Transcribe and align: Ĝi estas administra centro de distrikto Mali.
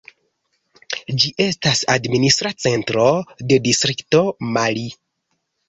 Ĝi 1.23 1.29
estas 1.45 1.83
administra 1.97 2.53
centro 2.67 3.05
de 3.53 3.63
distrikto 3.69 4.25
Mali. 4.59 4.91